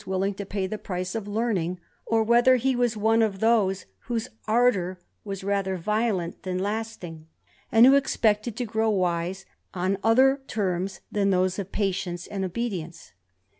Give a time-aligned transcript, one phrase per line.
[0.03, 4.99] 183 ing to pay the price of learning; or whether he F those whose ardour
[5.23, 6.83] was rather violeot than I
[7.81, 9.45] who expected to grow wise
[9.75, 13.11] on other terms than tience and obedience.